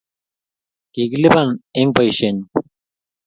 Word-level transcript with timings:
Kikilipan 0.93 1.49
eng' 1.79 1.93
Boishenyin 1.95 2.37